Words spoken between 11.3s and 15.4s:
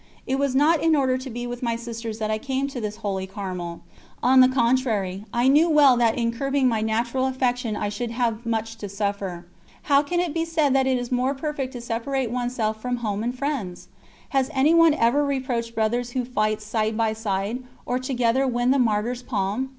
perfect to separate oneself from home and friends? Has anyone ever